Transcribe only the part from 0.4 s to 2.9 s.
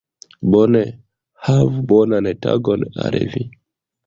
Bone, havu bonan tagon